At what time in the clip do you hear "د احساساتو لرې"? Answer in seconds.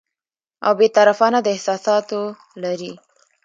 1.43-2.93